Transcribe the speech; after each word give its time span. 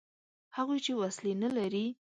هغوی 0.57 0.79
چې 0.85 0.91
وسلې 1.01 1.33
نه 1.43 1.49
لري. 1.57 1.85